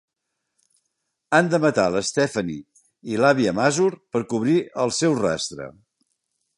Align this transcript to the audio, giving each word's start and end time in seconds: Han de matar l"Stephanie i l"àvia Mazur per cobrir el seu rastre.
Han 1.39 1.51
de 1.51 1.59
matar 1.65 1.85
l"Stephanie 1.91 2.83
i 3.13 3.21
l"àvia 3.21 3.55
Mazur 3.61 3.93
per 4.17 4.25
cobrir 4.35 4.59
el 4.87 4.99
seu 5.03 5.19
rastre. 5.25 5.73